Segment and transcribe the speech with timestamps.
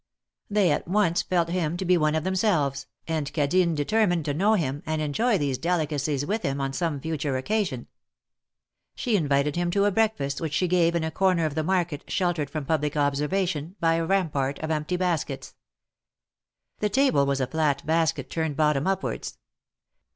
[0.49, 4.55] They at once felt him to be one of themselves, and Cadine determined to know
[4.55, 7.85] him, and enjoy these delicacies with him on some future occasion.
[8.95, 12.09] She invited him to a breakfast which she gave in a corner of the market
[12.09, 15.53] sheltered from public observation, by a rampart of empty baskets.
[16.79, 19.37] The table was aflat basket turned bottom upwards.